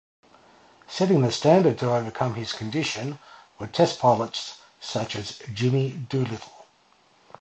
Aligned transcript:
Setting 0.87 1.21
the 1.21 1.31
standard 1.31 1.77
to 1.77 1.93
overcome 1.93 2.33
this 2.33 2.53
condition 2.53 3.19
were 3.59 3.67
test 3.67 3.99
pilots 3.99 4.57
such 4.79 5.15
as 5.15 5.37
Jimmy 5.53 5.91
Doolittle. 5.91 6.65